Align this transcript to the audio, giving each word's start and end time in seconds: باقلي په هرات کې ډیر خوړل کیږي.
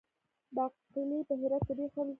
باقلي 0.55 1.19
په 1.27 1.33
هرات 1.41 1.61
کې 1.67 1.73
ډیر 1.77 1.89
خوړل 1.93 1.93
کیږي. 2.05 2.09